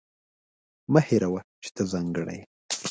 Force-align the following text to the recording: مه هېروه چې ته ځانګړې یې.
مه 0.91 1.01
هېروه 1.07 1.41
چې 1.63 1.69
ته 1.75 1.83
ځانګړې 1.91 2.35
یې. 2.39 2.43